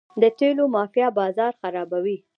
د 0.21 0.23
تیلو 0.37 0.63
مافیا 0.75 1.07
بازار 1.19 1.53
خرابوي. 1.61 2.17